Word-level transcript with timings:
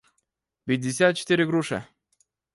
пятьдесят 0.65 1.13
четыре 1.19 1.45
груши 1.45 1.85